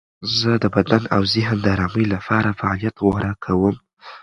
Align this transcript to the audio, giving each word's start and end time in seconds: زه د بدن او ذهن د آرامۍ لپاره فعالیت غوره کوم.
زه 0.37 0.51
د 0.63 0.65
بدن 0.75 1.03
او 1.15 1.21
ذهن 1.33 1.57
د 1.61 1.65
آرامۍ 1.75 2.05
لپاره 2.13 2.57
فعالیت 2.59 2.95
غوره 3.03 3.31
کوم. 3.45 3.75